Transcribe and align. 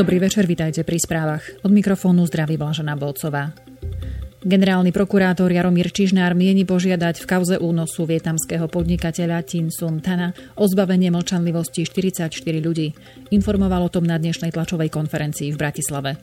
Dobrý 0.00 0.16
večer, 0.16 0.48
vitajte 0.48 0.80
pri 0.80 0.96
správach. 0.96 1.44
Od 1.60 1.68
mikrofónu 1.68 2.24
zdraví 2.24 2.56
Blažená 2.56 2.96
Bolcová. 2.96 3.52
Generálny 4.40 4.96
prokurátor 4.96 5.52
Jaromír 5.52 5.92
Čižnár 5.92 6.32
mieni 6.32 6.64
požiadať 6.64 7.20
v 7.20 7.28
kauze 7.28 7.60
únosu 7.60 8.08
vietnamského 8.08 8.64
podnikateľa 8.64 9.44
Tin 9.44 9.68
Sun 9.68 10.00
Tana 10.00 10.32
o 10.56 10.64
zbavenie 10.64 11.12
mlčanlivosti 11.12 11.84
44 11.84 12.32
ľudí. 12.64 12.96
Informoval 13.28 13.84
o 13.84 13.92
tom 13.92 14.08
na 14.08 14.16
dnešnej 14.16 14.56
tlačovej 14.56 14.88
konferencii 14.88 15.52
v 15.52 15.60
Bratislave. 15.60 16.16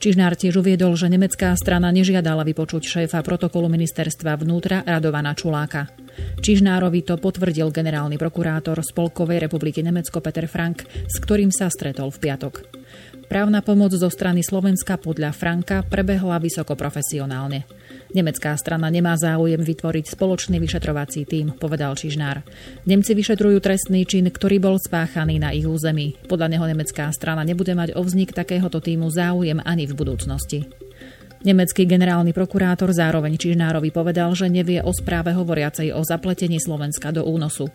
Čižnár 0.00 0.32
tiež 0.32 0.64
uviedol, 0.64 0.96
že 0.96 1.12
nemecká 1.12 1.52
strana 1.52 1.92
nežiadala 1.92 2.48
vypočuť 2.48 2.80
šéfa 2.88 3.20
protokolu 3.20 3.68
ministerstva 3.68 4.40
vnútra 4.40 4.80
Radovana 4.88 5.36
Čuláka. 5.36 5.92
Čižnárovi 6.40 7.04
to 7.04 7.20
potvrdil 7.20 7.76
generálny 7.76 8.16
prokurátor 8.16 8.80
Spolkovej 8.80 9.36
republiky 9.36 9.84
Nemecko 9.84 10.24
Peter 10.24 10.48
Frank, 10.48 10.88
s 10.88 11.20
ktorým 11.20 11.52
sa 11.52 11.68
stretol 11.68 12.08
v 12.08 12.24
piatok. 12.24 12.77
Právna 13.28 13.60
pomoc 13.60 13.92
zo 13.92 14.08
strany 14.08 14.40
Slovenska 14.40 14.96
podľa 14.96 15.36
Franka 15.36 15.84
prebehla 15.84 16.40
vysoko 16.40 16.72
profesionálne. 16.72 17.68
Nemecká 18.16 18.56
strana 18.56 18.88
nemá 18.88 19.20
záujem 19.20 19.60
vytvoriť 19.60 20.16
spoločný 20.16 20.56
vyšetrovací 20.56 21.28
tím, 21.28 21.52
povedal 21.52 21.92
Čižnár. 21.92 22.40
Nemci 22.88 23.12
vyšetrujú 23.12 23.60
trestný 23.60 24.08
čin, 24.08 24.32
ktorý 24.32 24.56
bol 24.64 24.80
spáchaný 24.80 25.36
na 25.44 25.52
ich 25.52 25.68
území. 25.68 26.16
Podľa 26.24 26.56
neho 26.56 26.64
nemecká 26.72 27.12
strana 27.12 27.44
nebude 27.44 27.76
mať 27.76 27.92
o 27.94 28.02
vznik 28.02 28.32
takéhoto 28.32 28.80
týmu 28.80 29.12
záujem 29.12 29.60
ani 29.60 29.84
v 29.84 29.92
budúcnosti. 29.92 30.87
Nemecký 31.38 31.86
generálny 31.86 32.34
prokurátor 32.34 32.90
zároveň 32.90 33.38
Čižnárovi 33.38 33.94
povedal, 33.94 34.34
že 34.34 34.50
nevie 34.50 34.82
o 34.82 34.90
správe 34.90 35.30
hovoriacej 35.30 35.94
o 35.94 36.02
zapletení 36.02 36.58
Slovenska 36.58 37.14
do 37.14 37.22
únosu. 37.22 37.70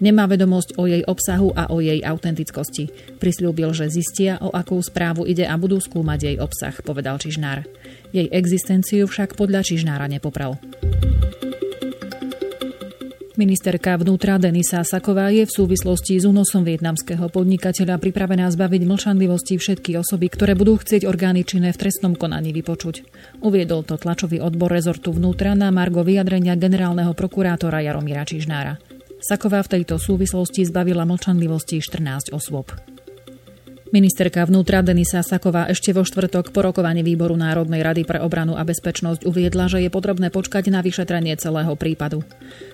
Nemá 0.00 0.24
vedomosť 0.24 0.80
o 0.80 0.88
jej 0.88 1.04
obsahu 1.04 1.52
a 1.52 1.68
o 1.68 1.84
jej 1.84 2.00
autentickosti. 2.00 2.88
Prisľúbil, 3.20 3.76
že 3.76 3.92
zistia, 3.92 4.40
o 4.40 4.48
akú 4.48 4.80
správu 4.80 5.28
ide 5.28 5.44
a 5.44 5.54
budú 5.60 5.76
skúmať 5.76 6.18
jej 6.24 6.36
obsah, 6.40 6.72
povedal 6.80 7.20
Čižnár. 7.20 7.68
Jej 8.16 8.32
existenciu 8.32 9.04
však 9.04 9.36
podľa 9.36 9.60
Čižnára 9.60 10.08
nepopral. 10.08 10.56
Ministerka 13.42 13.98
vnútra 13.98 14.38
Denisa 14.38 14.86
Saková 14.86 15.26
je 15.34 15.42
v 15.42 15.50
súvislosti 15.50 16.14
s 16.14 16.22
únosom 16.22 16.62
vietnamského 16.62 17.26
podnikateľa 17.26 17.98
pripravená 17.98 18.46
zbaviť 18.46 18.86
mlčanlivosti 18.86 19.58
všetky 19.58 19.98
osoby, 19.98 20.30
ktoré 20.30 20.54
budú 20.54 20.78
chcieť 20.78 21.02
orgány 21.02 21.42
činné 21.42 21.74
v 21.74 21.80
trestnom 21.82 22.14
konaní 22.14 22.54
vypočuť. 22.54 23.02
Uviedol 23.42 23.82
to 23.82 23.98
tlačový 23.98 24.38
odbor 24.38 24.70
rezortu 24.70 25.10
vnútra 25.10 25.58
na 25.58 25.74
margo 25.74 26.06
vyjadrenia 26.06 26.54
generálneho 26.54 27.18
prokurátora 27.18 27.82
Jaromíra 27.82 28.22
Čižnára. 28.22 28.78
Saková 29.18 29.66
v 29.66 29.74
tejto 29.74 29.98
súvislosti 29.98 30.62
zbavila 30.62 31.02
mlčanlivosti 31.02 31.82
14 31.82 32.30
osôb. 32.30 32.70
Ministerka 33.92 34.40
vnútra 34.48 34.80
Denisa 34.80 35.20
Saková 35.20 35.68
ešte 35.68 35.92
vo 35.92 36.00
štvrtok 36.00 36.56
po 36.56 36.64
rokovaní 36.64 37.04
výboru 37.04 37.36
Národnej 37.36 37.84
rady 37.84 38.08
pre 38.08 38.24
obranu 38.24 38.56
a 38.56 38.64
bezpečnosť 38.64 39.28
uviedla, 39.28 39.68
že 39.68 39.84
je 39.84 39.92
potrebné 39.92 40.32
počkať 40.32 40.72
na 40.72 40.80
vyšetrenie 40.80 41.36
celého 41.36 41.76
prípadu. 41.76 42.24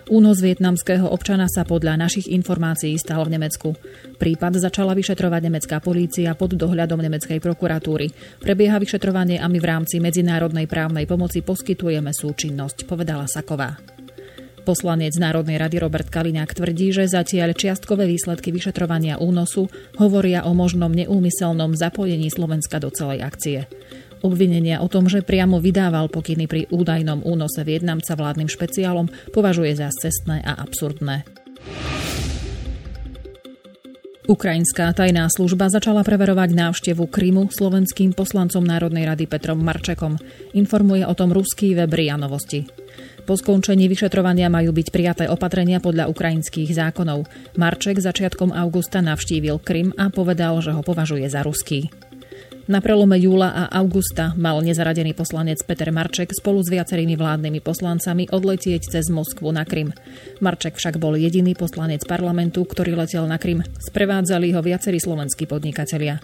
Únos 0.06 0.38
vietnamského 0.38 1.10
občana 1.10 1.50
sa 1.50 1.66
podľa 1.66 1.98
našich 1.98 2.30
informácií 2.30 2.94
stal 3.02 3.26
v 3.26 3.34
Nemecku. 3.34 3.74
Prípad 4.14 4.62
začala 4.62 4.94
vyšetrovať 4.94 5.42
nemecká 5.42 5.82
polícia 5.82 6.30
pod 6.38 6.54
dohľadom 6.54 7.02
nemeckej 7.02 7.42
prokuratúry. 7.42 8.38
Prebieha 8.38 8.78
vyšetrovanie 8.78 9.42
a 9.42 9.50
my 9.50 9.58
v 9.58 9.66
rámci 9.74 9.98
medzinárodnej 9.98 10.70
právnej 10.70 11.10
pomoci 11.10 11.42
poskytujeme 11.42 12.14
súčinnosť, 12.14 12.86
povedala 12.86 13.26
Saková. 13.26 13.97
Poslanec 14.68 15.16
Národnej 15.16 15.56
rady 15.56 15.80
Robert 15.80 16.12
Kaliňák 16.12 16.52
tvrdí, 16.52 16.92
že 16.92 17.08
zatiaľ 17.08 17.56
čiastkové 17.56 18.04
výsledky 18.04 18.52
vyšetrovania 18.52 19.16
únosu 19.16 19.72
hovoria 19.96 20.44
o 20.44 20.52
možnom 20.52 20.92
neúmyselnom 20.92 21.72
zapojení 21.72 22.28
Slovenska 22.28 22.76
do 22.76 22.92
celej 22.92 23.24
akcie. 23.24 23.64
Obvinenia 24.20 24.84
o 24.84 24.92
tom, 24.92 25.08
že 25.08 25.24
priamo 25.24 25.56
vydával 25.56 26.12
pokyny 26.12 26.44
pri 26.44 26.68
údajnom 26.68 27.24
únose 27.24 27.64
Vietnamca 27.64 28.12
vládnym 28.12 28.52
špeciálom, 28.52 29.08
považuje 29.32 29.72
za 29.72 29.88
cestné 29.88 30.44
a 30.44 30.60
absurdné. 30.60 31.24
Ukrajinská 34.28 34.92
tajná 34.92 35.24
služba 35.32 35.72
začala 35.72 36.04
preverovať 36.04 36.52
návštevu 36.52 37.08
Krymu 37.08 37.48
slovenským 37.48 38.12
poslancom 38.12 38.60
Národnej 38.60 39.08
rady 39.08 39.24
Petrom 39.24 39.56
Marčekom. 39.56 40.20
Informuje 40.52 41.00
o 41.08 41.16
tom 41.16 41.32
ruský 41.32 41.72
web 41.72 41.88
RIA 41.88 42.20
Novosti. 42.20 42.68
Po 43.24 43.40
skončení 43.40 43.88
vyšetrovania 43.88 44.52
majú 44.52 44.76
byť 44.76 44.92
prijaté 44.92 45.24
opatrenia 45.32 45.80
podľa 45.80 46.12
ukrajinských 46.12 46.76
zákonov. 46.76 47.24
Marček 47.56 48.04
začiatkom 48.04 48.52
augusta 48.52 49.00
navštívil 49.00 49.64
Krym 49.64 49.96
a 49.96 50.12
povedal, 50.12 50.60
že 50.60 50.76
ho 50.76 50.84
považuje 50.84 51.24
za 51.24 51.40
ruský. 51.40 51.88
Na 52.68 52.84
prelome 52.84 53.16
júla 53.16 53.48
a 53.48 53.64
augusta 53.80 54.36
mal 54.36 54.60
nezaradený 54.60 55.16
poslanec 55.16 55.56
Peter 55.64 55.88
Marček 55.88 56.36
spolu 56.36 56.60
s 56.60 56.68
viacerými 56.68 57.16
vládnymi 57.16 57.64
poslancami 57.64 58.28
odletieť 58.28 58.92
cez 58.92 59.08
Moskvu 59.08 59.48
na 59.56 59.64
Krym. 59.64 59.88
Marček 60.44 60.76
však 60.76 61.00
bol 61.00 61.16
jediný 61.16 61.56
poslanec 61.56 62.04
parlamentu, 62.04 62.68
ktorý 62.68 62.92
letel 62.92 63.24
na 63.24 63.40
Krym. 63.40 63.64
Sprevádzali 63.64 64.52
ho 64.52 64.60
viacerí 64.60 65.00
slovenskí 65.00 65.48
podnikatelia. 65.48 66.20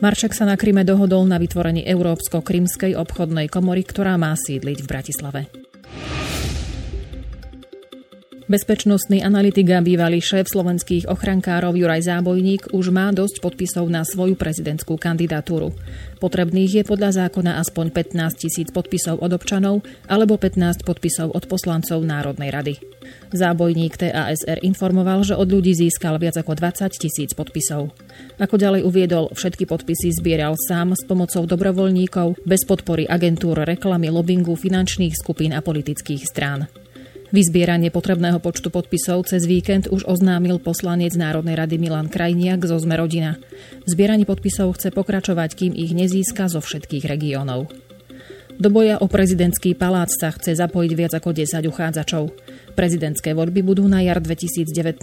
Marček 0.00 0.32
sa 0.32 0.48
na 0.48 0.56
Kryme 0.56 0.88
dohodol 0.88 1.28
na 1.28 1.36
vytvorení 1.36 1.84
Európsko-krymskej 1.84 2.96
obchodnej 2.96 3.52
komory, 3.52 3.84
ktorá 3.84 4.16
má 4.16 4.32
sídliť 4.32 4.78
v 4.80 4.88
Bratislave. 4.88 5.40
Bezpečnostný 8.44 9.24
analytik 9.24 9.72
a 9.72 9.80
bývalý 9.80 10.20
šéf 10.20 10.52
slovenských 10.52 11.08
ochrankárov 11.08 11.80
Juraj 11.80 12.04
Zábojník 12.12 12.76
už 12.76 12.92
má 12.92 13.08
dosť 13.08 13.40
podpisov 13.40 13.88
na 13.88 14.04
svoju 14.04 14.36
prezidentskú 14.36 15.00
kandidatúru. 15.00 15.72
Potrebných 16.20 16.76
je 16.76 16.84
podľa 16.84 17.24
zákona 17.24 17.56
aspoň 17.64 17.88
15 18.12 18.44
tisíc 18.44 18.68
podpisov 18.68 19.24
od 19.24 19.32
občanov 19.32 19.80
alebo 20.12 20.36
15 20.36 20.84
podpisov 20.84 21.32
od 21.32 21.48
poslancov 21.48 22.04
Národnej 22.04 22.52
rady. 22.52 22.74
Zábojník 23.32 23.96
TASR 23.96 24.60
informoval, 24.60 25.24
že 25.24 25.40
od 25.40 25.48
ľudí 25.48 25.72
získal 25.72 26.20
viac 26.20 26.36
ako 26.36 26.52
20 26.52 27.00
tisíc 27.00 27.32
podpisov. 27.32 27.96
Ako 28.36 28.60
ďalej 28.60 28.84
uviedol, 28.84 29.32
všetky 29.32 29.64
podpisy 29.64 30.12
zbieral 30.20 30.52
sám 30.60 30.92
s 30.92 31.00
pomocou 31.08 31.48
dobrovoľníkov, 31.48 32.44
bez 32.44 32.68
podpory 32.68 33.08
agentúr 33.08 33.64
reklamy, 33.64 34.12
lobbingu, 34.12 34.52
finančných 34.52 35.16
skupín 35.16 35.56
a 35.56 35.64
politických 35.64 36.28
strán. 36.28 36.83
Vyzbieranie 37.34 37.90
potrebného 37.90 38.38
počtu 38.38 38.70
podpisov 38.70 39.26
cez 39.26 39.42
víkend 39.42 39.90
už 39.90 40.06
oznámil 40.06 40.62
poslanec 40.62 41.18
Národnej 41.18 41.58
rady 41.58 41.82
Milan 41.82 42.06
Krajniak 42.06 42.62
zo 42.62 42.78
Zme 42.78 42.94
rodina. 42.94 43.42
V 43.82 43.90
zbieraní 43.90 44.22
podpisov 44.22 44.78
chce 44.78 44.94
pokračovať, 44.94 45.50
kým 45.58 45.74
ich 45.74 45.98
nezíska 45.98 46.46
zo 46.46 46.62
všetkých 46.62 47.02
regiónov. 47.02 47.74
Do 48.54 48.70
boja 48.70 49.02
o 49.02 49.10
prezidentský 49.10 49.74
palác 49.74 50.14
sa 50.14 50.30
chce 50.30 50.54
zapojiť 50.54 50.92
viac 50.94 51.12
ako 51.18 51.34
10 51.34 51.66
uchádzačov. 51.66 52.30
Prezidentské 52.78 53.34
voľby 53.34 53.66
budú 53.66 53.82
na 53.90 53.98
jar 54.02 54.22
2019. 54.22 55.02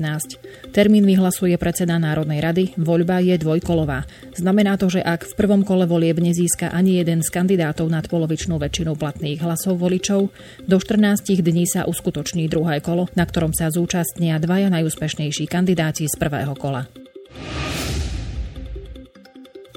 Termín 0.72 1.03
vyhlasuje 1.03 1.56
predseda 1.59 2.00
Národnej 2.00 2.39
rady, 2.39 2.63
voľba 2.79 3.19
je 3.19 3.35
dvojkolová. 3.35 4.07
Znamená 4.39 4.79
to, 4.79 4.88
že 4.88 5.03
ak 5.03 5.28
v 5.28 5.34
prvom 5.35 5.67
kole 5.67 5.84
volieb 5.84 6.19
nezíska 6.19 6.72
ani 6.72 7.03
jeden 7.03 7.19
z 7.19 7.28
kandidátov 7.28 7.91
nad 7.91 8.07
polovičnú 8.07 8.56
väčšinu 8.56 8.95
platných 8.95 9.44
hlasov 9.44 9.79
voličov, 9.83 10.31
do 10.63 10.78
14 10.79 11.44
dní 11.44 11.68
sa 11.68 11.83
uskutoční 11.88 12.47
druhé 12.47 12.79
kolo, 12.79 13.12
na 13.19 13.28
ktorom 13.28 13.51
sa 13.51 13.68
zúčastnia 13.68 14.39
dvaja 14.39 14.72
najúspešnejší 14.72 15.47
kandidáti 15.51 16.07
z 16.07 16.16
prvého 16.16 16.56
kola. 16.56 17.00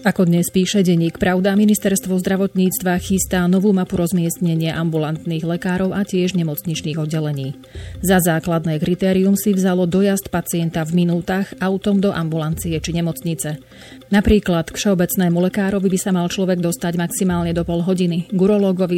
Ako 0.05 0.29
dnes 0.29 0.53
píše 0.53 0.85
denník 0.85 1.17
Pravda, 1.17 1.57
ministerstvo 1.57 2.21
zdravotníctva 2.21 3.01
chystá 3.01 3.49
novú 3.49 3.73
mapu 3.73 3.97
rozmiestnenia 3.97 4.77
ambulantných 4.77 5.41
lekárov 5.41 5.97
a 5.97 6.05
tiež 6.05 6.37
nemocničných 6.37 7.01
oddelení. 7.01 7.57
Za 8.05 8.21
základné 8.21 8.85
kritérium 8.85 9.33
si 9.33 9.57
vzalo 9.57 9.89
dojazd 9.89 10.29
pacienta 10.29 10.85
v 10.85 11.09
minútach 11.09 11.57
autom 11.57 12.05
do 12.05 12.13
ambulancie 12.13 12.77
či 12.85 12.93
nemocnice. 12.93 13.65
Napríklad 14.13 14.69
k 14.69 14.77
všeobecnému 14.77 15.41
lekárovi 15.49 15.89
by 15.89 15.97
sa 15.97 16.13
mal 16.13 16.29
človek 16.29 16.61
dostať 16.61 17.01
maximálne 17.01 17.57
do 17.57 17.65
pol 17.65 17.81
hodiny, 17.81 18.29
k 18.29 18.41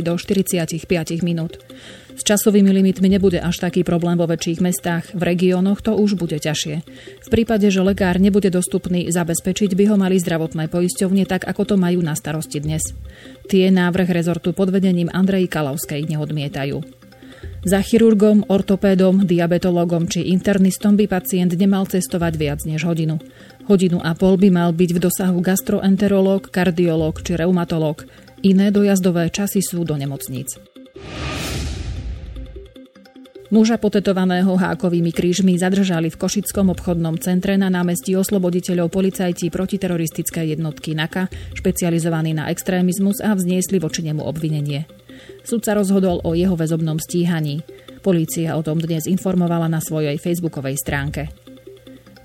do 0.02 0.14
45 0.18 0.74
minút. 1.22 1.62
S 2.16 2.24
časovými 2.24 2.72
limitmi 2.72 3.12
nebude 3.12 3.36
až 3.36 3.60
taký 3.60 3.84
problém 3.84 4.16
vo 4.16 4.24
väčších 4.24 4.64
mestách, 4.64 5.12
v 5.12 5.20
regiónoch 5.20 5.84
to 5.84 5.92
už 5.92 6.16
bude 6.16 6.40
ťažšie. 6.40 6.76
V 7.20 7.28
prípade, 7.28 7.68
že 7.68 7.84
lekár 7.84 8.16
nebude 8.16 8.48
dostupný, 8.48 9.12
zabezpečiť 9.12 9.76
by 9.76 9.84
ho 9.92 9.96
mali 10.00 10.16
zdravotné 10.16 10.72
poisťovne 10.72 11.28
tak, 11.28 11.44
ako 11.44 11.62
to 11.68 11.74
majú 11.76 12.00
na 12.00 12.16
starosti 12.16 12.64
dnes. 12.64 12.96
Tie 13.52 13.68
návrh 13.68 14.08
rezortu 14.08 14.56
pod 14.56 14.72
vedením 14.72 15.12
Andrej 15.12 15.52
Kalavskej 15.52 16.08
neodmietajú. 16.08 16.80
Za 17.66 17.82
chirurgom, 17.82 18.46
ortopédom, 18.46 19.26
diabetologom 19.26 20.06
či 20.06 20.30
internistom 20.30 20.94
by 20.94 21.10
pacient 21.10 21.52
nemal 21.58 21.84
cestovať 21.84 22.32
viac 22.38 22.60
než 22.62 22.86
hodinu. 22.86 23.20
Hodinu 23.66 23.98
a 24.00 24.14
pol 24.14 24.38
by 24.38 24.48
mal 24.54 24.70
byť 24.70 24.90
v 24.94 25.02
dosahu 25.02 25.42
gastroenterológ, 25.42 26.48
kardiológ 26.48 27.26
či 27.26 27.34
reumatológ. 27.34 28.06
Iné 28.46 28.70
dojazdové 28.70 29.34
časy 29.34 29.60
sú 29.60 29.82
do 29.82 29.98
nemocníc. 29.98 30.75
Muža 33.46 33.78
potetovaného 33.78 34.58
hákovými 34.58 35.14
krížmi 35.14 35.54
zadržali 35.54 36.10
v 36.10 36.18
Košickom 36.18 36.74
obchodnom 36.74 37.14
centre 37.22 37.54
na 37.54 37.70
námestí 37.70 38.18
osloboditeľov 38.18 38.90
policajti 38.90 39.54
protiteroristické 39.54 40.50
jednotky 40.50 40.98
NAKA, 40.98 41.30
špecializovaný 41.54 42.34
na 42.34 42.50
extrémizmus 42.50 43.22
a 43.22 43.30
vzniesli 43.38 43.78
voči 43.78 44.02
nemu 44.02 44.18
obvinenie. 44.18 44.90
Súd 45.46 45.62
sa 45.62 45.78
rozhodol 45.78 46.26
o 46.26 46.34
jeho 46.34 46.58
väzobnom 46.58 46.98
stíhaní. 46.98 47.62
Polícia 48.02 48.58
o 48.58 48.66
tom 48.66 48.82
dnes 48.82 49.06
informovala 49.06 49.70
na 49.70 49.78
svojej 49.78 50.18
facebookovej 50.18 50.82
stránke. 50.82 51.45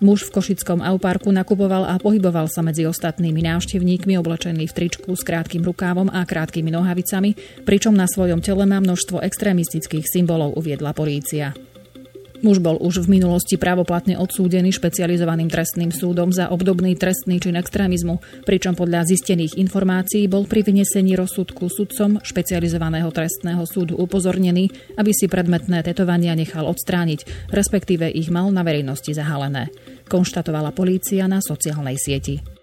Muž 0.02 0.26
v 0.26 0.34
Košickom 0.34 0.82
auparku 0.82 1.30
nakupoval 1.30 1.86
a 1.86 2.02
pohyboval 2.02 2.50
sa 2.50 2.66
medzi 2.66 2.90
ostatnými 2.90 3.46
návštevníkmi 3.46 4.18
oblečený 4.18 4.66
v 4.66 4.74
tričku 4.74 5.14
s 5.14 5.22
krátkým 5.22 5.62
rukávom 5.62 6.10
a 6.10 6.26
krátkými 6.26 6.74
nohavicami, 6.74 7.38
pričom 7.62 7.94
na 7.94 8.10
svojom 8.10 8.42
tele 8.42 8.66
má 8.66 8.82
množstvo 8.82 9.22
extrémistických 9.22 10.10
symbolov, 10.10 10.58
uviedla 10.58 10.98
polícia. 10.98 11.54
Muž 12.42 12.58
bol 12.58 12.82
už 12.82 13.06
v 13.06 13.22
minulosti 13.22 13.54
právoplatne 13.54 14.18
odsúdený 14.18 14.74
špecializovaným 14.74 15.46
trestným 15.46 15.94
súdom 15.94 16.34
za 16.34 16.50
obdobný 16.50 16.98
trestný 16.98 17.38
čin 17.38 17.54
extrémizmu, 17.54 18.18
pričom 18.50 18.74
podľa 18.74 19.06
zistených 19.06 19.62
informácií 19.62 20.26
bol 20.26 20.50
pri 20.50 20.66
vynesení 20.66 21.14
rozsudku 21.14 21.70
sudcom 21.70 22.18
špecializovaného 22.26 23.14
trestného 23.14 23.62
súdu 23.70 23.94
upozornený, 24.02 24.74
aby 24.98 25.12
si 25.14 25.30
predmetné 25.30 25.86
tetovania 25.86 26.34
nechal 26.34 26.66
odstrániť, 26.66 27.50
respektíve 27.54 28.10
ich 28.10 28.34
mal 28.34 28.50
na 28.50 28.66
verejnosti 28.66 29.14
zahalené, 29.14 29.70
konštatovala 30.10 30.74
polícia 30.74 31.30
na 31.30 31.46
sociálnej 31.46 32.02
sieti. 32.02 32.61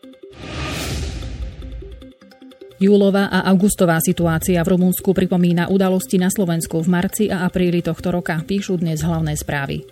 Júlová 2.78 3.26
a 3.26 3.42
augustová 3.50 3.98
situácia 3.98 4.62
v 4.62 4.78
Rumunsku 4.78 5.10
pripomína 5.10 5.66
udalosti 5.66 6.14
na 6.14 6.30
Slovensku 6.30 6.78
v 6.78 6.86
marci 6.86 7.25
a 7.26 7.42
apríli 7.42 7.82
tohto 7.82 8.14
roka, 8.14 8.38
píšu 8.38 8.78
dnes 8.78 9.02
hlavné 9.02 9.34
správy. 9.34 9.82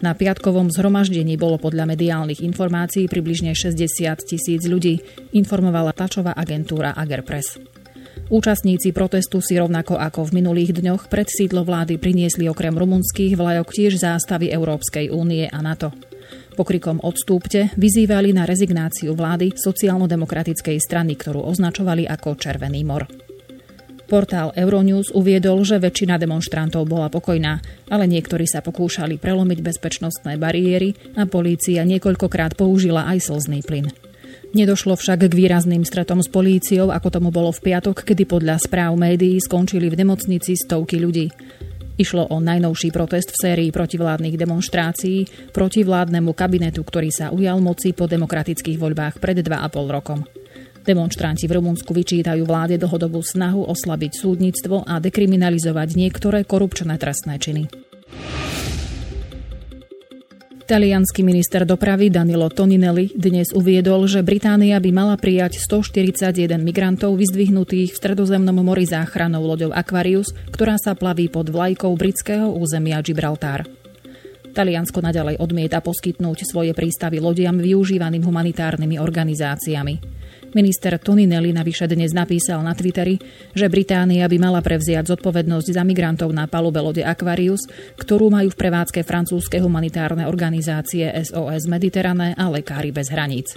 Na 0.00 0.16
piatkovom 0.16 0.72
zhromaždení 0.72 1.36
bolo 1.36 1.60
podľa 1.60 1.84
mediálnych 1.84 2.40
informácií 2.40 3.12
približne 3.12 3.52
60 3.52 3.84
tisíc 4.24 4.64
ľudí, 4.64 5.04
informovala 5.36 5.92
tlačová 5.92 6.32
agentúra 6.32 6.96
Agerpress. 6.96 7.60
Účastníci 8.32 8.96
protestu 8.96 9.44
si 9.44 9.60
rovnako 9.60 10.00
ako 10.00 10.32
v 10.32 10.40
minulých 10.40 10.80
dňoch 10.80 11.12
pred 11.12 11.28
sídlo 11.28 11.60
vlády 11.60 12.00
priniesli 12.00 12.48
okrem 12.48 12.72
rumunských 12.72 13.36
vlajok 13.36 13.68
tiež 13.68 14.00
zástavy 14.00 14.48
Európskej 14.48 15.12
únie 15.12 15.44
a 15.44 15.60
NATO 15.60 15.92
pokrikom 16.60 17.00
odstúpte 17.00 17.72
vyzývali 17.80 18.36
na 18.36 18.44
rezignáciu 18.44 19.16
vlády 19.16 19.56
sociálno-demokratickej 19.56 20.76
strany, 20.76 21.16
ktorú 21.16 21.40
označovali 21.48 22.04
ako 22.04 22.36
Červený 22.36 22.84
mor. 22.84 23.08
Portál 24.04 24.52
Euronews 24.52 25.14
uviedol, 25.16 25.64
že 25.64 25.80
väčšina 25.80 26.20
demonstrantov 26.20 26.84
bola 26.84 27.08
pokojná, 27.08 27.62
ale 27.88 28.04
niektorí 28.10 28.44
sa 28.44 28.60
pokúšali 28.60 29.16
prelomiť 29.16 29.58
bezpečnostné 29.64 30.36
bariéry 30.36 30.92
a 31.16 31.24
polícia 31.24 31.80
niekoľkokrát 31.86 32.58
použila 32.58 33.08
aj 33.08 33.30
slzný 33.30 33.64
plyn. 33.64 33.88
Nedošlo 34.50 34.98
však 34.98 35.30
k 35.30 35.38
výrazným 35.38 35.86
stretom 35.86 36.20
s 36.20 36.28
políciou, 36.28 36.90
ako 36.90 37.08
tomu 37.08 37.30
bolo 37.30 37.54
v 37.54 37.70
piatok, 37.70 38.02
kedy 38.02 38.26
podľa 38.26 38.58
správ 38.58 38.98
médií 38.98 39.38
skončili 39.38 39.86
v 39.86 40.02
nemocnici 40.02 40.58
stovky 40.58 40.98
ľudí. 40.98 41.30
Išlo 42.00 42.32
o 42.32 42.40
najnovší 42.40 42.96
protest 42.96 43.36
v 43.36 43.40
sérii 43.44 43.68
protivládnych 43.68 44.40
demonstrácií 44.40 45.52
proti 45.52 45.84
vládnemu 45.84 46.32
kabinetu, 46.32 46.80
ktorý 46.80 47.12
sa 47.12 47.28
ujal 47.28 47.60
moci 47.60 47.92
po 47.92 48.08
demokratických 48.08 48.80
voľbách 48.80 49.20
pred 49.20 49.44
2,5 49.44 49.68
rokom. 49.92 50.24
Demonstranti 50.80 51.44
v 51.44 51.60
Rumunsku 51.60 51.92
vyčítajú 51.92 52.40
vláde 52.48 52.80
dlhodobú 52.80 53.20
snahu 53.20 53.68
oslabiť 53.68 54.16
súdnictvo 54.16 54.88
a 54.88 54.96
dekriminalizovať 54.96 55.88
niektoré 55.92 56.48
korupčné 56.48 56.96
trestné 56.96 57.36
činy. 57.36 57.68
Talianský 60.70 61.26
minister 61.26 61.66
dopravy 61.66 62.14
Danilo 62.14 62.46
Toninelli 62.46 63.10
dnes 63.10 63.50
uviedol, 63.50 64.06
že 64.06 64.22
Británia 64.22 64.78
by 64.78 64.94
mala 64.94 65.18
prijať 65.18 65.58
141 65.58 66.62
migrantov 66.62 67.18
vyzdvihnutých 67.18 67.90
v 67.90 67.98
stredozemnom 67.98 68.54
mori 68.62 68.86
záchranou 68.86 69.42
loďou 69.42 69.74
Aquarius, 69.74 70.30
ktorá 70.54 70.78
sa 70.78 70.94
plaví 70.94 71.26
pod 71.26 71.50
vlajkou 71.50 71.90
britského 71.98 72.54
územia 72.54 73.02
Gibraltar. 73.02 73.66
Taliansko 74.54 75.02
nadalej 75.02 75.42
odmieta 75.42 75.82
poskytnúť 75.82 76.46
svoje 76.46 76.70
prístavy 76.70 77.18
lodiam 77.18 77.58
využívaným 77.58 78.22
humanitárnymi 78.22 78.94
organizáciami. 79.02 79.98
Minister 80.50 80.98
Toninelli 80.98 81.54
navyše 81.54 81.86
dnes 81.86 82.10
napísal 82.10 82.58
na 82.66 82.74
Twitteri, 82.74 83.22
že 83.54 83.70
Británia 83.70 84.26
by 84.26 84.34
mala 84.42 84.58
prevziať 84.58 85.14
zodpovednosť 85.14 85.78
za 85.78 85.86
migrantov 85.86 86.34
na 86.34 86.50
palube 86.50 86.82
lode 86.82 87.06
Aquarius, 87.06 87.70
ktorú 87.94 88.34
majú 88.34 88.50
v 88.50 88.58
prevádzke 88.58 89.06
francúzske 89.06 89.62
humanitárne 89.62 90.26
organizácie 90.26 91.06
SOS 91.06 91.70
Mediterrané 91.70 92.34
a 92.34 92.50
Lekári 92.50 92.90
bez 92.90 93.14
hraníc. 93.14 93.54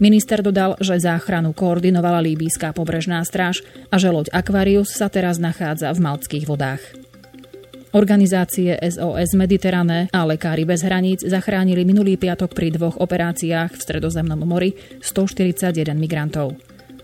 Minister 0.00 0.40
dodal, 0.40 0.80
že 0.80 0.96
záchranu 0.96 1.52
koordinovala 1.52 2.24
líbíská 2.24 2.72
pobrežná 2.72 3.20
stráž 3.28 3.60
a 3.92 4.00
že 4.00 4.08
loď 4.08 4.32
Aquarius 4.32 4.96
sa 4.96 5.12
teraz 5.12 5.36
nachádza 5.36 5.92
v 5.92 6.08
maltských 6.08 6.48
vodách. 6.48 6.80
Organizácie 7.92 8.72
SOS 8.80 9.36
Mediterrané 9.36 10.08
a 10.16 10.24
Lekári 10.24 10.64
bez 10.64 10.80
hraníc 10.80 11.28
zachránili 11.28 11.84
minulý 11.84 12.16
piatok 12.16 12.56
pri 12.56 12.72
dvoch 12.72 12.96
operáciách 12.96 13.76
v 13.76 13.84
Stredozemnom 13.84 14.40
mori 14.48 14.72
141 15.04 15.92
migrantov. 15.92 16.56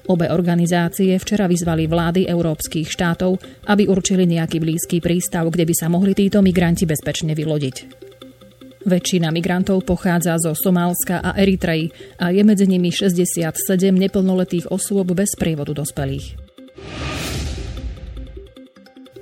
Obe 0.08 0.32
organizácie 0.32 1.12
včera 1.20 1.44
vyzvali 1.44 1.85
vlády 1.85 2.25
európskych 2.25 2.88
štátov, 2.88 3.37
aby 3.69 3.85
určili 3.85 4.25
nejaký 4.25 4.64
blízky 4.64 5.05
prístav, 5.05 5.52
kde 5.52 5.69
by 5.69 5.75
sa 5.76 5.93
mohli 5.93 6.17
títo 6.17 6.40
migranti 6.40 6.88
bezpečne 6.88 7.37
vylodiť. 7.37 7.76
Väčšina 8.88 9.29
migrantov 9.29 9.85
pochádza 9.85 10.40
zo 10.40 10.56
Somálska 10.56 11.20
a 11.20 11.37
Eritreji 11.37 12.17
a 12.17 12.32
je 12.32 12.40
medzi 12.40 12.64
nimi 12.64 12.88
67 12.88 13.61
neplnoletých 13.93 14.73
osôb 14.73 15.12
bez 15.12 15.37
prievodu 15.37 15.76
dospelých. 15.76 16.48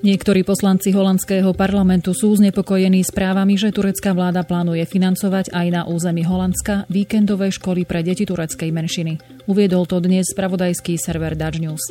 Niektorí 0.07 0.47
poslanci 0.47 0.95
holandského 0.95 1.51
parlamentu 1.51 2.15
sú 2.15 2.31
znepokojení 2.39 3.03
správami, 3.03 3.59
že 3.59 3.75
turecká 3.75 4.15
vláda 4.15 4.47
plánuje 4.47 4.87
financovať 4.87 5.51
aj 5.51 5.67
na 5.67 5.83
území 5.83 6.23
Holandska 6.23 6.87
víkendové 6.87 7.51
školy 7.51 7.83
pre 7.83 8.07
deti 8.07 8.23
tureckej 8.23 8.71
menšiny. 8.71 9.19
Uviedol 9.51 9.83
to 9.91 9.99
dnes 9.99 10.31
spravodajský 10.31 10.95
server 10.95 11.35
Dutch 11.35 11.59
News. 11.59 11.83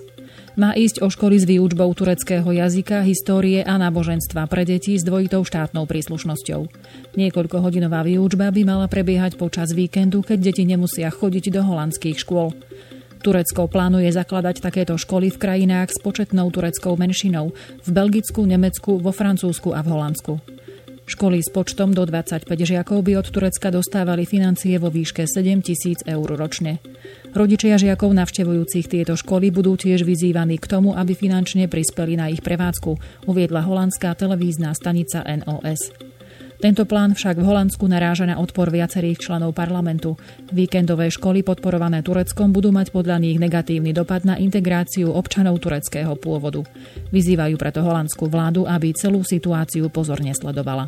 Má 0.55 0.71
ísť 0.79 1.03
o 1.03 1.11
školy 1.11 1.35
s 1.35 1.43
výučbou 1.43 1.91
tureckého 1.91 2.47
jazyka, 2.47 3.03
histórie 3.03 3.59
a 3.67 3.75
náboženstva 3.75 4.47
pre 4.47 4.63
deti 4.63 4.95
s 4.95 5.03
dvojitou 5.03 5.43
štátnou 5.43 5.83
príslušnosťou. 5.83 6.71
Niekoľkohodinová 7.19 7.99
výučba 8.07 8.47
by 8.47 8.61
mala 8.63 8.87
prebiehať 8.87 9.35
počas 9.35 9.75
víkendu, 9.75 10.23
keď 10.23 10.55
deti 10.55 10.63
nemusia 10.63 11.11
chodiť 11.11 11.51
do 11.51 11.59
holandských 11.67 12.15
škôl. 12.15 12.55
Turecko 13.25 13.65
plánuje 13.65 14.13
zakladať 14.13 14.61
takéto 14.61 15.01
školy 15.01 15.33
v 15.33 15.41
krajinách 15.41 15.89
s 15.89 15.97
početnou 15.97 16.45
tureckou 16.53 16.93
menšinou 16.93 17.57
v 17.81 17.89
Belgicku, 17.89 18.45
Nemecku, 18.45 19.01
vo 19.01 19.09
Francúzsku 19.09 19.73
a 19.73 19.81
v 19.81 19.97
Holandsku. 19.97 20.33
Školy 21.09 21.41
s 21.41 21.49
počtom 21.49 21.89
do 21.89 22.05
25 22.05 22.45
žiakov 22.45 23.01
by 23.01 23.17
od 23.17 23.33
Turecka 23.33 23.73
dostávali 23.73 24.29
financie 24.29 24.77
vo 24.77 24.93
výške 24.93 25.25
7 25.25 25.41
tisíc 25.65 26.05
eur 26.05 26.37
ročne. 26.37 26.77
Rodičia 27.33 27.81
žiakov 27.81 28.13
navštevujúcich 28.13 28.93
tieto 28.93 29.17
školy 29.17 29.49
budú 29.49 29.73
tiež 29.73 30.05
vyzývaní 30.05 30.61
k 30.61 30.69
tomu, 30.69 30.93
aby 30.93 31.17
finančne 31.17 31.65
prispeli 31.65 32.13
na 32.13 32.29
ich 32.29 32.45
prevádzku, 32.45 33.25
uviedla 33.25 33.65
holandská 33.65 34.13
televízna 34.13 34.77
stanica 34.77 35.25
NOS. 35.25 36.13
Tento 36.55 36.87
plán 36.87 37.11
však 37.13 37.35
v 37.35 37.47
Holandsku 37.47 37.83
naráža 37.85 38.23
na 38.25 38.39
odpor 38.39 38.71
viacerých 38.71 39.19
členov 39.19 39.51
parlamentu. 39.51 40.15
Víkendové 40.49 41.11
školy 41.11 41.43
podporované 41.43 41.99
Tureckom 41.99 42.55
budú 42.55 42.71
mať 42.71 42.95
podľa 42.95 43.19
nich 43.19 43.35
negatívny 43.35 43.91
dopad 43.91 44.23
na 44.23 44.39
integráciu 44.39 45.11
občanov 45.11 45.59
tureckého 45.59 46.15
pôvodu. 46.15 46.63
Vyzývajú 47.11 47.55
preto 47.59 47.83
holandskú 47.83 48.31
vládu, 48.31 48.63
aby 48.63 48.95
celú 48.95 49.21
situáciu 49.21 49.91
pozorne 49.91 50.31
sledovala. 50.31 50.87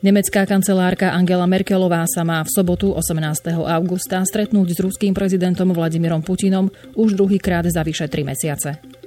Nemecká 0.00 0.48
kancelárka 0.48 1.12
Angela 1.12 1.44
Merkelová 1.44 2.08
sa 2.08 2.24
má 2.24 2.40
v 2.40 2.48
sobotu 2.48 2.96
18. 2.96 3.52
augusta 3.60 4.24
stretnúť 4.24 4.72
s 4.72 4.78
ruským 4.80 5.12
prezidentom 5.12 5.76
Vladimírom 5.76 6.24
Putinom 6.24 6.72
už 6.96 7.20
druhýkrát 7.20 7.68
za 7.68 7.84
vyše 7.84 8.08
3 8.08 8.24
mesiace. 8.24 8.99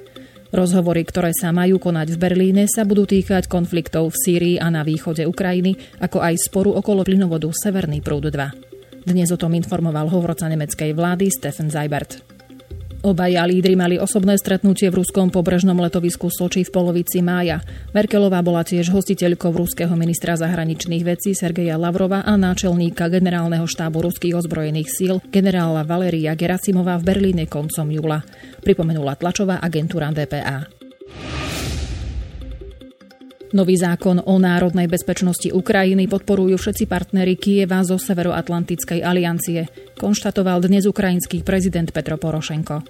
Rozhovory, 0.53 1.01
ktoré 1.01 1.33
sa 1.33 1.49
majú 1.49 1.81
konať 1.81 2.13
v 2.13 2.21
Berlíne, 2.21 2.69
sa 2.69 2.85
budú 2.85 3.09
týkať 3.09 3.49
konfliktov 3.49 4.13
v 4.13 4.19
Sýrii 4.21 4.55
a 4.61 4.69
na 4.69 4.85
východe 4.85 5.25
Ukrajiny, 5.25 5.97
ako 5.97 6.21
aj 6.21 6.45
sporu 6.45 6.77
okolo 6.77 7.01
plynovodu 7.01 7.49
Severný 7.49 8.05
prúd 8.05 8.29
2. 8.29 9.09
Dnes 9.09 9.33
o 9.33 9.37
tom 9.41 9.57
informoval 9.57 10.13
hovorca 10.13 10.45
nemeckej 10.45 10.93
vlády 10.93 11.33
Stefan 11.33 11.73
Seibert. 11.73 12.21
Obaja 13.03 13.43
lídry 13.49 13.75
mali 13.75 13.97
osobné 13.97 14.37
stretnutie 14.37 14.87
v 14.93 15.03
ruskom 15.03 15.27
pobrežnom 15.33 15.75
letovisku 15.75 16.29
Soči 16.29 16.63
v 16.63 16.71
polovici 16.71 17.19
mája. 17.19 17.59
Merkelová 17.91 18.39
bola 18.45 18.61
tiež 18.61 18.93
hostiteľkou 18.93 19.51
ruského 19.51 19.91
ministra 19.97 20.37
zahraničných 20.39 21.03
vecí 21.03 21.35
Sergeja 21.35 21.75
Lavrova 21.75 22.23
a 22.23 22.37
náčelníka 22.37 23.09
generálneho 23.09 23.65
štábu 23.65 24.05
ruských 24.05 24.39
ozbrojených 24.39 24.87
síl 24.87 25.19
generála 25.33 25.83
Valeria 25.83 26.37
Gerasimova 26.37 26.95
v 27.01 27.03
Berlíne 27.09 27.43
koncom 27.49 27.89
júla. 27.89 28.23
Pripomenula 28.63 29.19
tlačová 29.19 29.59
agentúra 29.59 30.07
DPA. 30.15 30.71
Nový 33.53 33.77
zákon 33.77 34.17
o 34.25 34.41
národnej 34.41 34.89
bezpečnosti 34.89 35.53
Ukrajiny 35.53 36.09
podporujú 36.09 36.57
všetci 36.57 36.89
partnery 36.89 37.37
Kieva 37.37 37.85
zo 37.85 38.01
Severoatlantickej 38.01 39.05
aliancie, 39.05 39.69
konštatoval 39.99 40.65
dnes 40.65 40.89
ukrajinský 40.89 41.45
prezident 41.45 41.93
Petro 41.93 42.17
Porošenko. 42.17 42.81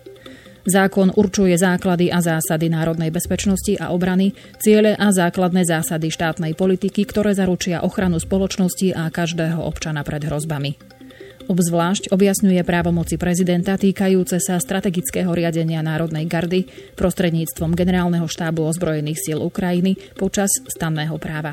Zákon 0.63 1.11
určuje 1.11 1.59
základy 1.59 2.07
a 2.07 2.23
zásady 2.23 2.71
národnej 2.71 3.11
bezpečnosti 3.11 3.75
a 3.75 3.91
obrany, 3.91 4.31
ciele 4.63 4.95
a 4.95 5.11
základné 5.11 5.67
zásady 5.67 6.07
štátnej 6.07 6.55
politiky, 6.55 7.03
ktoré 7.03 7.35
zaručia 7.35 7.83
ochranu 7.83 8.15
spoločnosti 8.15 8.95
a 8.95 9.11
každého 9.11 9.59
občana 9.59 10.07
pred 10.07 10.23
hrozbami. 10.23 11.02
Obzvlášť 11.43 12.15
objasňuje 12.15 12.63
právomoci 12.63 13.19
prezidenta 13.19 13.75
týkajúce 13.75 14.39
sa 14.39 14.55
strategického 14.55 15.27
riadenia 15.35 15.83
Národnej 15.83 16.23
gardy 16.23 16.71
prostredníctvom 16.95 17.75
Generálneho 17.75 18.23
štábu 18.23 18.63
ozbrojených 18.63 19.19
síl 19.19 19.39
Ukrajiny 19.43 19.99
počas 20.15 20.49
stanného 20.71 21.19
práva. 21.19 21.51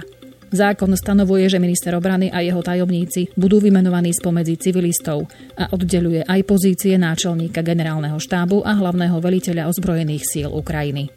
Zákon 0.51 0.91
stanovuje, 0.99 1.47
že 1.47 1.63
minister 1.63 1.95
obrany 1.95 2.27
a 2.31 2.43
jeho 2.43 2.59
tajomníci 2.59 3.35
budú 3.39 3.63
vymenovaní 3.63 4.11
spomedzi 4.11 4.59
civilistov 4.59 5.31
a 5.55 5.71
oddeluje 5.71 6.27
aj 6.27 6.41
pozície 6.43 6.99
náčelníka 6.99 7.63
generálneho 7.63 8.19
štábu 8.19 8.67
a 8.67 8.75
hlavného 8.75 9.19
veliteľa 9.23 9.71
ozbrojených 9.71 10.27
síl 10.27 10.51
Ukrajiny. 10.51 11.11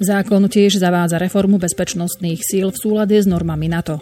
Zákon 0.00 0.48
tiež 0.48 0.80
zavádza 0.80 1.20
reformu 1.20 1.60
bezpečnostných 1.60 2.40
síl 2.40 2.68
v 2.68 2.76
súlade 2.76 3.16
s 3.16 3.28
normami 3.28 3.68
NATO. 3.68 4.00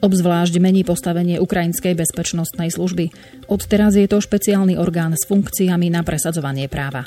Obzvlášť 0.00 0.56
mení 0.64 0.80
postavenie 0.80 1.36
Ukrajinskej 1.36 1.92
bezpečnostnej 1.92 2.72
služby. 2.72 3.12
Odteraz 3.52 4.00
je 4.00 4.08
to 4.08 4.24
špeciálny 4.24 4.80
orgán 4.80 5.12
s 5.12 5.28
funkciami 5.28 5.92
na 5.92 6.00
presadzovanie 6.00 6.72
práva. 6.72 7.04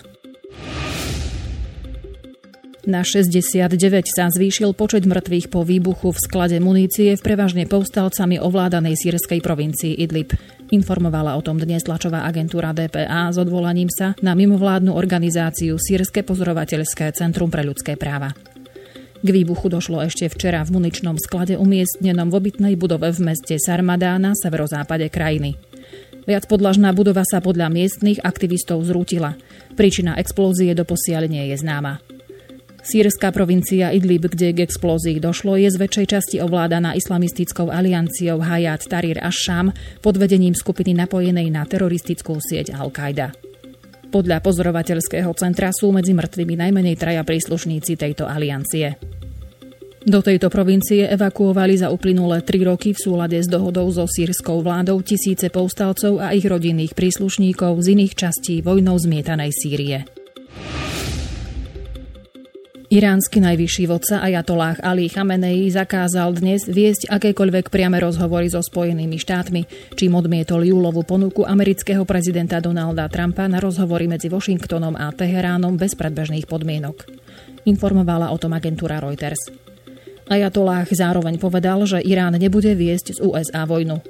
Na 2.84 3.02
69 3.02 3.80
sa 4.06 4.30
zvýšil 4.30 4.76
počet 4.78 5.08
mŕtvych 5.10 5.48
po 5.50 5.66
výbuchu 5.66 6.14
v 6.14 6.20
sklade 6.20 6.60
munície 6.60 7.16
v 7.16 7.26
prevažne 7.26 7.64
povstalcami 7.66 8.38
ovládanej 8.38 9.00
sírskej 9.00 9.40
provincii 9.42 9.98
Idlib. 10.04 10.36
Informovala 10.70 11.34
o 11.34 11.42
tom 11.42 11.58
dnes 11.58 11.88
tlačová 11.88 12.28
agentúra 12.30 12.76
DPA 12.76 13.32
s 13.32 13.40
odvolaním 13.40 13.88
sa 13.90 14.14
na 14.20 14.36
mimovládnu 14.36 14.94
organizáciu 14.94 15.80
Sírske 15.80 16.22
pozorovateľské 16.28 17.10
centrum 17.16 17.48
pre 17.48 17.64
ľudské 17.66 17.96
práva. 17.98 18.53
K 19.24 19.32
výbuchu 19.32 19.72
došlo 19.72 20.04
ešte 20.04 20.28
včera 20.28 20.68
v 20.68 20.76
muničnom 20.76 21.16
sklade 21.16 21.56
umiestnenom 21.56 22.28
v 22.28 22.44
obytnej 22.44 22.76
budove 22.76 23.08
v 23.16 23.32
meste 23.32 23.56
Sarmadá 23.56 24.20
na 24.20 24.36
severozápade 24.36 25.08
krajiny. 25.08 25.56
Viac 26.28 26.44
podlažná 26.52 26.92
budova 26.92 27.24
sa 27.24 27.40
podľa 27.40 27.72
miestnych 27.72 28.20
aktivistov 28.20 28.84
zrútila. 28.84 29.40
Príčina 29.80 30.20
explózie 30.20 30.76
doposiaľ 30.76 31.32
nie 31.32 31.56
je 31.56 31.64
známa. 31.64 32.04
Sýrská 32.84 33.32
provincia 33.32 33.96
Idlib, 33.96 34.28
kde 34.28 34.52
k 34.52 34.68
explózii 34.68 35.24
došlo, 35.24 35.56
je 35.56 35.72
z 35.72 35.80
väčšej 35.80 36.08
časti 36.12 36.38
ovládaná 36.44 36.92
islamistickou 37.00 37.72
alianciou 37.72 38.44
Hayat 38.44 38.92
Tahrir 38.92 39.24
Asham 39.24 39.72
pod 40.04 40.20
vedením 40.20 40.52
skupiny 40.52 40.92
napojenej 40.92 41.48
na 41.48 41.64
teroristickú 41.64 42.44
sieť 42.44 42.76
Al-Qaida. 42.76 43.53
Podľa 44.14 44.46
pozorovateľského 44.46 45.34
centra 45.34 45.74
sú 45.74 45.90
medzi 45.90 46.14
mŕtvými 46.14 46.54
najmenej 46.54 47.02
traja 47.02 47.26
príslušníci 47.26 47.98
tejto 47.98 48.30
aliancie. 48.30 49.02
Do 50.06 50.22
tejto 50.22 50.54
provincie 50.54 51.10
evakuovali 51.10 51.82
za 51.82 51.90
uplynulé 51.90 52.46
tri 52.46 52.62
roky 52.62 52.94
v 52.94 53.02
súlade 53.02 53.42
s 53.42 53.50
dohodou 53.50 53.90
so 53.90 54.06
sírskou 54.06 54.62
vládou 54.62 55.02
tisíce 55.02 55.50
povstalcov 55.50 56.22
a 56.22 56.38
ich 56.38 56.46
rodinných 56.46 56.94
príslušníkov 56.94 57.82
z 57.82 57.98
iných 57.98 58.14
častí 58.14 58.62
vojnou 58.62 59.02
zmietanej 59.02 59.50
Sýrie. 59.50 60.06
Iránsky 62.94 63.42
najvyšší 63.42 63.90
vodca 63.90 64.22
Ajatolách 64.22 64.78
Ali 64.86 65.10
Chamenei 65.10 65.66
zakázal 65.66 66.38
dnes 66.38 66.70
viesť 66.70 67.10
akékoľvek 67.10 67.74
priame 67.74 67.98
rozhovory 67.98 68.54
so 68.54 68.62
Spojenými 68.62 69.18
štátmi, 69.18 69.66
čím 69.98 70.14
odmietol 70.14 70.62
júlovú 70.62 71.02
ponuku 71.02 71.42
amerického 71.42 72.06
prezidenta 72.06 72.62
Donalda 72.62 73.10
Trumpa 73.10 73.50
na 73.50 73.58
rozhovory 73.58 74.06
medzi 74.06 74.30
Washingtonom 74.30 74.94
a 74.94 75.10
Teheránom 75.10 75.74
bez 75.74 75.98
predbežných 75.98 76.46
podmienok. 76.46 77.10
Informovala 77.66 78.30
o 78.30 78.38
tom 78.38 78.54
agentúra 78.54 79.02
Reuters. 79.02 79.42
Ajatolách 80.30 80.94
zároveň 80.94 81.42
povedal, 81.42 81.90
že 81.90 81.98
Irán 81.98 82.38
nebude 82.38 82.78
viesť 82.78 83.18
z 83.18 83.20
USA 83.26 83.66
vojnu. 83.66 84.06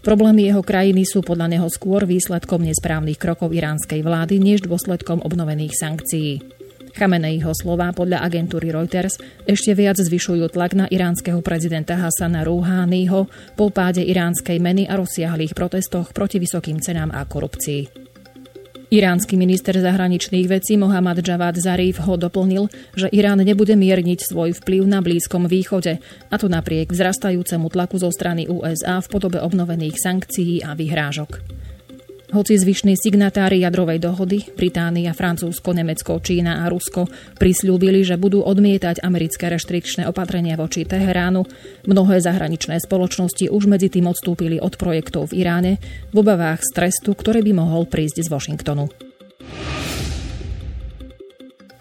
Problémy 0.00 0.48
jeho 0.48 0.64
krajiny 0.64 1.04
sú 1.04 1.20
podľa 1.20 1.52
neho 1.52 1.68
skôr 1.68 2.08
výsledkom 2.08 2.64
nesprávnych 2.64 3.20
krokov 3.20 3.52
iránskej 3.52 4.00
vlády 4.00 4.40
než 4.40 4.64
dôsledkom 4.64 5.20
obnovených 5.20 5.76
sankcií. 5.76 6.61
Chameneiho 6.92 7.50
slova 7.56 7.88
podľa 7.96 8.20
agentúry 8.20 8.68
Reuters 8.68 9.16
ešte 9.48 9.72
viac 9.72 9.96
zvyšujú 9.96 10.44
tlak 10.52 10.76
na 10.76 10.86
iránskeho 10.92 11.40
prezidenta 11.40 11.96
Hasana 11.96 12.44
Rouhányho 12.44 13.26
po 13.56 13.72
páde 13.72 14.04
iránskej 14.04 14.60
meny 14.60 14.84
a 14.86 15.00
rozsiahlých 15.00 15.56
protestoch 15.56 16.12
proti 16.12 16.36
vysokým 16.36 16.78
cenám 16.84 17.10
a 17.16 17.24
korupcii. 17.24 18.02
Iránsky 18.92 19.40
minister 19.40 19.72
zahraničných 19.72 20.52
vecí 20.52 20.76
Mohammad 20.76 21.24
Javad 21.24 21.56
Zarif 21.56 21.96
ho 22.04 22.20
doplnil, 22.20 22.68
že 22.92 23.08
Irán 23.08 23.40
nebude 23.40 23.72
mierniť 23.72 24.28
svoj 24.28 24.52
vplyv 24.60 24.84
na 24.84 25.00
Blízkom 25.00 25.48
východe, 25.48 25.96
a 26.28 26.34
to 26.36 26.52
napriek 26.52 26.92
vzrastajúcemu 26.92 27.72
tlaku 27.72 27.96
zo 27.96 28.12
strany 28.12 28.44
USA 28.52 29.00
v 29.00 29.08
podobe 29.08 29.40
obnovených 29.40 29.96
sankcií 29.96 30.60
a 30.60 30.76
vyhrážok. 30.76 31.61
Hoci 32.32 32.56
zvyšní 32.56 32.96
signatári 32.96 33.60
jadrovej 33.60 34.00
dohody, 34.00 34.40
Británia, 34.56 35.12
Francúzsko, 35.12 35.76
Nemecko, 35.76 36.16
Čína 36.16 36.64
a 36.64 36.72
Rusko, 36.72 37.04
prislúbili, 37.36 38.00
že 38.08 38.16
budú 38.16 38.40
odmietať 38.40 39.04
americké 39.04 39.52
reštrikčné 39.52 40.08
opatrenia 40.08 40.56
voči 40.56 40.88
Teheránu, 40.88 41.44
mnohé 41.84 42.24
zahraničné 42.24 42.80
spoločnosti 42.80 43.52
už 43.52 43.68
medzi 43.68 43.92
tým 43.92 44.08
odstúpili 44.08 44.56
od 44.56 44.80
projektov 44.80 45.28
v 45.28 45.44
Iráne 45.44 45.72
v 46.08 46.24
obavách 46.24 46.64
z 46.64 47.04
ktorý 47.04 47.44
by 47.44 47.52
mohol 47.52 47.84
prísť 47.84 48.24
z 48.24 48.28
Washingtonu. 48.32 48.88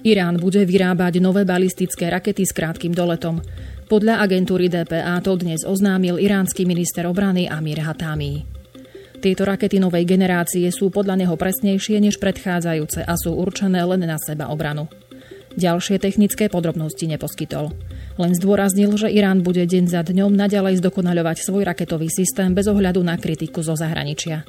Irán 0.03 0.35
bude 0.35 0.67
vyrábať 0.67 1.23
nové 1.23 1.47
balistické 1.47 2.11
rakety 2.11 2.43
s 2.43 2.51
krátkým 2.51 2.91
doletom. 2.91 3.39
Podľa 3.87 4.19
agentúry 4.19 4.67
DPA 4.67 5.15
to 5.23 5.31
dnes 5.39 5.63
oznámil 5.63 6.19
iránsky 6.19 6.67
minister 6.67 7.07
obrany 7.07 7.47
Amir 7.47 7.79
Hatami. 7.87 8.60
Tieto 9.21 9.45
rakety 9.45 9.77
novej 9.77 10.01
generácie 10.09 10.65
sú 10.73 10.89
podľa 10.89 11.13
neho 11.13 11.37
presnejšie 11.37 12.01
než 12.01 12.17
predchádzajúce 12.17 13.05
a 13.05 13.13
sú 13.13 13.37
určené 13.37 13.85
len 13.85 14.01
na 14.01 14.17
seba 14.17 14.49
obranu. 14.49 14.89
Ďalšie 15.53 16.01
technické 16.01 16.49
podrobnosti 16.49 17.05
neposkytol. 17.05 17.69
Len 18.17 18.31
zdôraznil, 18.33 18.89
že 18.97 19.13
Irán 19.13 19.45
bude 19.45 19.61
deň 19.61 19.93
za 19.93 20.01
dňom 20.01 20.33
naďalej 20.33 20.81
zdokonaľovať 20.81 21.37
svoj 21.37 21.69
raketový 21.69 22.09
systém 22.09 22.49
bez 22.57 22.65
ohľadu 22.65 23.05
na 23.05 23.13
kritiku 23.21 23.61
zo 23.61 23.77
zahraničia. 23.77 24.41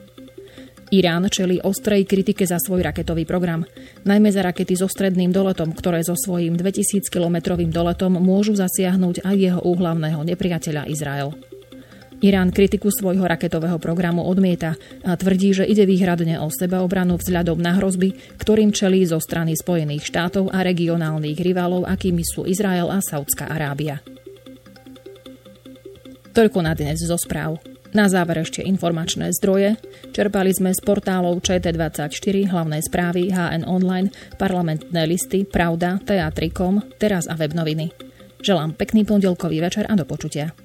Irán 0.88 1.28
čeli 1.28 1.60
ostrej 1.60 2.08
kritike 2.08 2.48
za 2.48 2.56
svoj 2.56 2.80
raketový 2.80 3.28
program, 3.28 3.68
najmä 4.08 4.32
za 4.32 4.40
rakety 4.40 4.72
so 4.72 4.88
stredným 4.88 5.36
doletom, 5.36 5.76
ktoré 5.76 6.00
so 6.00 6.16
svojím 6.16 6.56
2000-kilometrovým 6.56 7.68
doletom 7.68 8.16
môžu 8.16 8.56
zasiahnuť 8.56 9.20
aj 9.20 9.36
jeho 9.36 9.60
úhlavného 9.60 10.20
nepriateľa 10.24 10.88
Izrael. 10.88 11.51
Irán 12.22 12.54
kritiku 12.54 12.86
svojho 12.86 13.26
raketového 13.26 13.82
programu 13.82 14.22
odmieta 14.22 14.78
a 15.02 15.18
tvrdí, 15.18 15.50
že 15.50 15.66
ide 15.66 15.82
výhradne 15.82 16.38
o 16.38 16.46
sebaobranu 16.46 17.18
vzhľadom 17.18 17.58
na 17.58 17.74
hrozby, 17.82 18.14
ktorým 18.38 18.70
čelí 18.70 19.02
zo 19.02 19.18
strany 19.18 19.58
Spojených 19.58 20.06
štátov 20.06 20.54
a 20.54 20.62
regionálnych 20.62 21.42
rivalov, 21.42 21.82
akými 21.82 22.22
sú 22.22 22.46
Izrael 22.46 22.86
a 22.94 23.02
Saudská 23.02 23.50
Arábia. 23.50 23.98
Toľko 26.30 26.62
na 26.62 26.78
dnes 26.78 27.02
zo 27.02 27.18
správ. 27.18 27.58
Na 27.92 28.08
záver 28.08 28.40
ešte 28.40 28.64
informačné 28.64 29.34
zdroje. 29.36 29.76
Čerpali 30.16 30.54
sme 30.54 30.72
z 30.72 30.80
portálov 30.80 31.44
ČT24, 31.44 32.48
hlavné 32.48 32.80
správy, 32.86 33.28
HN 33.28 33.68
Online, 33.68 34.08
parlamentné 34.40 35.04
listy, 35.04 35.44
Pravda, 35.44 36.00
Teatrikom, 36.00 36.86
Teraz 36.96 37.28
a 37.28 37.36
web 37.36 37.52
noviny. 37.52 37.92
Želám 38.40 38.78
pekný 38.78 39.04
pondelkový 39.04 39.60
večer 39.60 39.90
a 39.90 39.94
do 39.98 40.08
počutia. 40.08 40.56